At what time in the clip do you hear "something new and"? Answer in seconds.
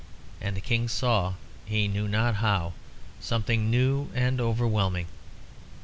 3.19-4.41